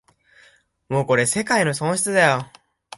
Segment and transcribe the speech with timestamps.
[0.89, 2.51] もうこれ世界の損失だよ